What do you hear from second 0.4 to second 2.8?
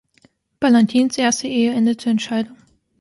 Ballantines erste Ehe endete in Scheidung.